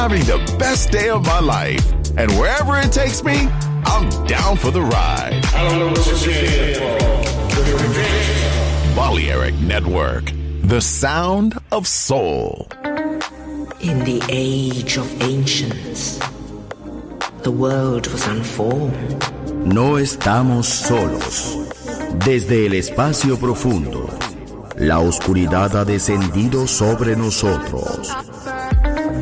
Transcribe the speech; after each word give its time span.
having 0.00 0.24
the 0.24 0.40
best 0.58 0.90
day 0.90 1.10
of 1.10 1.26
my 1.26 1.40
life. 1.40 1.84
And 2.16 2.30
wherever 2.38 2.78
it 2.78 2.90
takes 2.90 3.22
me, 3.22 3.36
I'm 3.84 4.08
down 4.26 4.56
for 4.56 4.70
the 4.70 4.80
ride. 4.80 5.44
I 5.54 5.68
don't 5.68 5.78
know 5.78 5.88
what 5.88 6.06
you're 6.24 6.32
here 6.32 6.74
for. 6.80 6.96
Balearic 8.96 9.54
Network, 9.56 10.32
the 10.62 10.80
sound 10.80 11.58
of 11.70 11.86
soul. 11.86 12.66
In 13.90 13.96
the 14.10 14.22
age 14.30 14.96
of 14.96 15.06
ancients, 15.20 16.18
the 17.42 17.52
world 17.52 18.06
was 18.06 18.26
unformed. 18.26 19.20
No 19.66 19.98
estamos 19.98 20.66
solos. 20.66 21.56
Desde 22.24 22.64
el 22.66 22.72
espacio 22.72 23.38
profundo, 23.38 24.08
la 24.78 25.00
oscuridad 25.00 25.76
ha 25.76 25.84
descendido 25.84 26.66
sobre 26.66 27.16
nosotros. 27.16 28.10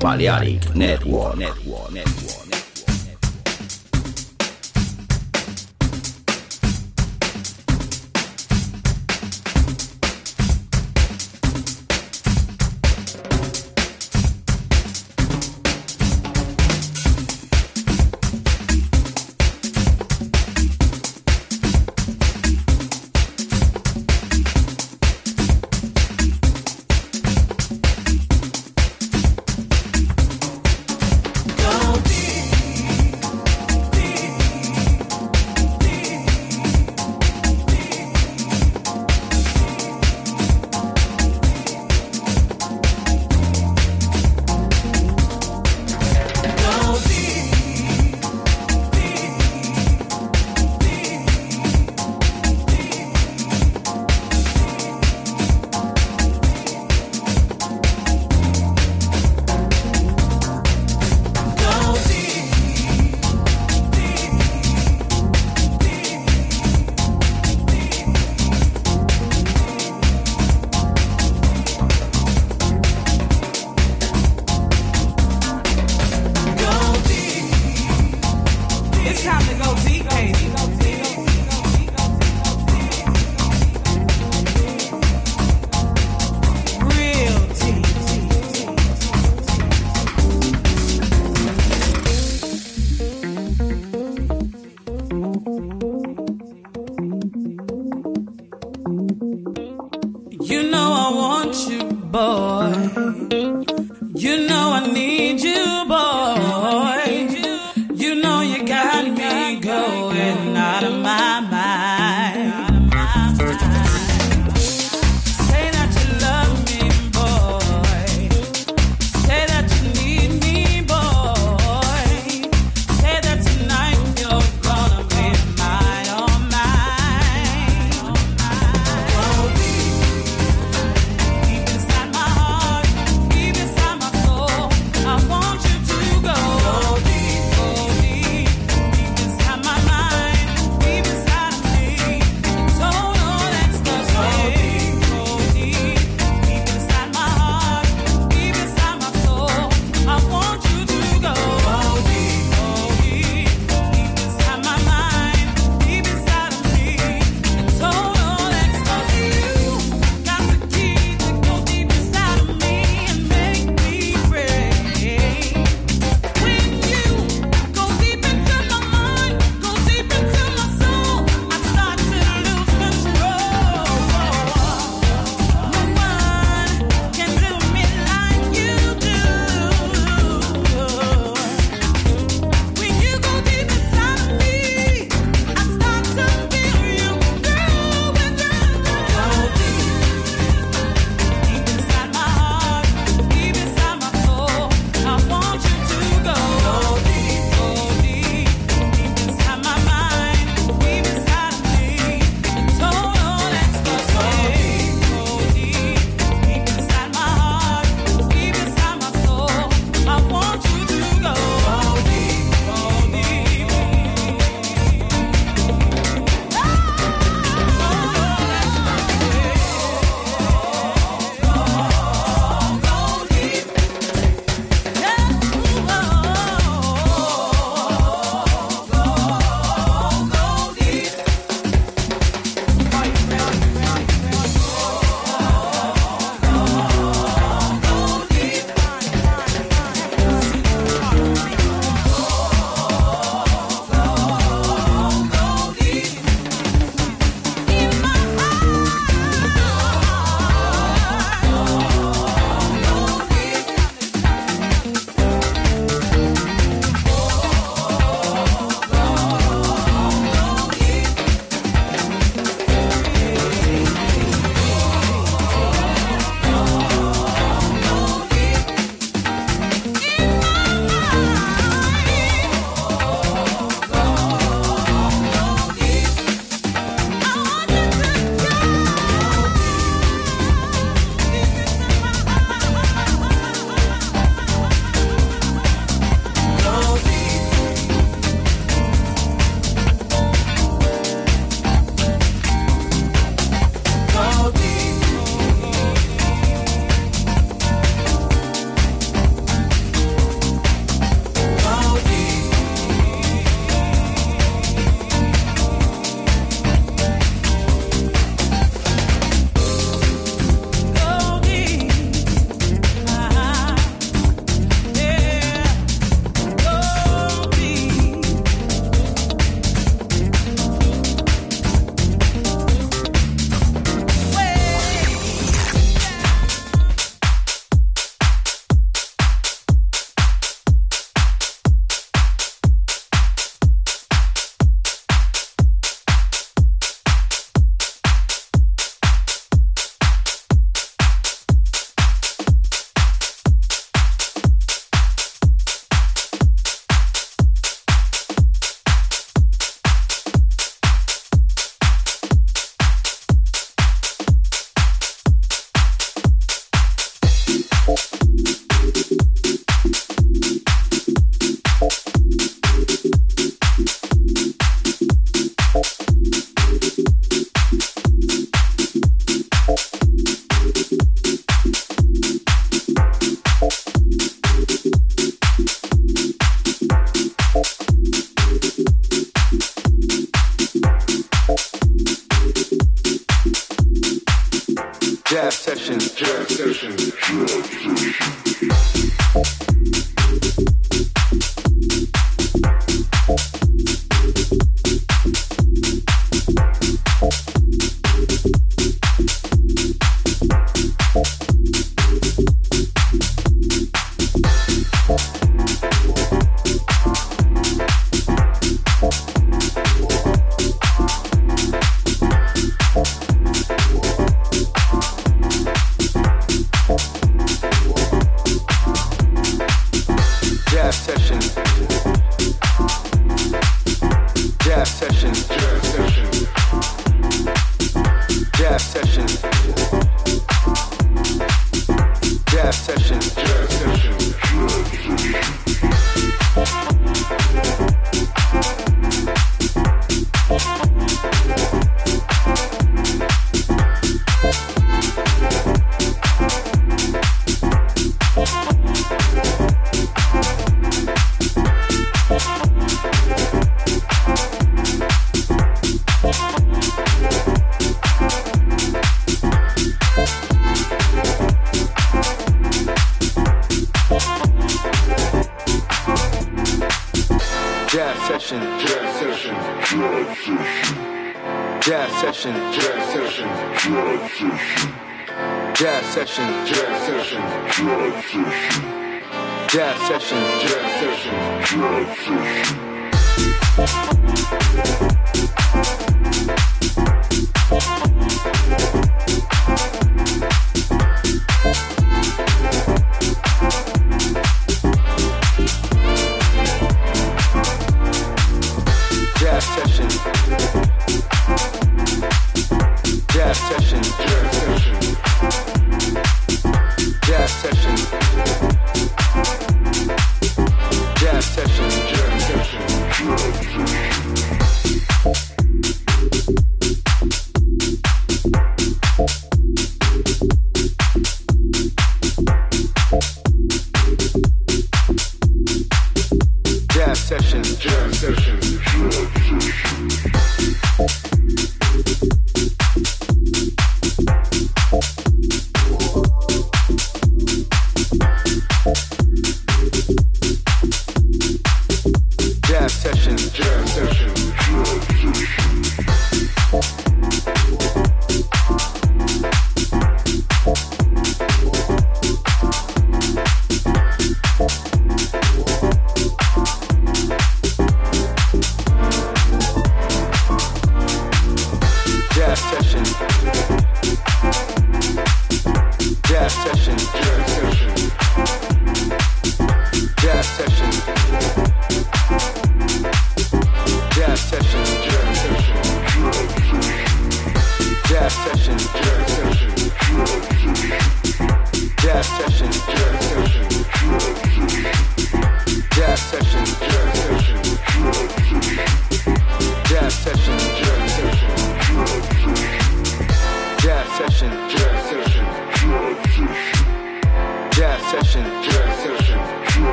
Balearic 0.00 0.74
Network. 0.74 1.65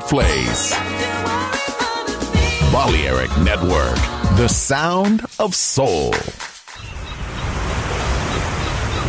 Right 0.00 0.08
place. 0.08 0.74
Balearic 2.72 3.36
Network, 3.38 3.98
the 4.36 4.48
sound 4.48 5.22
of 5.38 5.54
soul. 5.54 6.12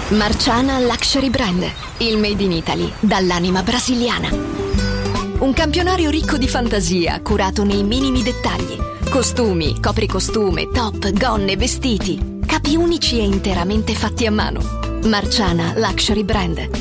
Marciana 0.10 0.80
Luxury 0.80 1.30
Brand, 1.30 1.63
il 1.99 2.17
made 2.17 2.43
in 2.43 2.51
Italy 2.51 2.91
dall'anima 2.99 3.63
brasiliana. 3.63 4.30
Un 5.39 5.54
campionario 5.54 6.10
ricco 6.10 6.38
di 6.38 6.47
fantasia, 6.47 7.21
curato 7.21 7.63
nei 7.63 7.84
minimi 7.84 8.21
dettagli. 8.21 8.77
Costumi, 9.10 9.80
copricostume, 9.80 10.69
top, 10.69 11.12
gonne, 11.12 11.56
vestiti, 11.56 12.39
capi 12.45 12.75
unici 12.75 13.19
e 13.19 13.23
interamente 13.23 13.93
fatti 13.93 14.25
a 14.25 14.32
mano 14.32 14.62
Marciana 15.06 15.73
Luxury 15.75 16.23
Brand. 16.23 16.81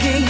thinking 0.00 0.29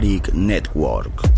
Tariq 0.00 0.32
Network. 0.32 1.29